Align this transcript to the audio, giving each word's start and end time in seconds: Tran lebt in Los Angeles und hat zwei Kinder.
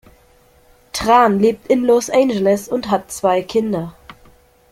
Tran 0.93 1.37
lebt 1.39 1.67
in 1.67 1.83
Los 1.85 2.09
Angeles 2.09 2.67
und 2.67 2.89
hat 2.89 3.11
zwei 3.11 3.43
Kinder. 3.43 3.93